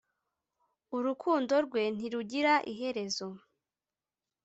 urukundo 0.97 1.53
rwe 1.65 1.83
ntirugira 1.95 2.53
iherezo, 2.71 3.27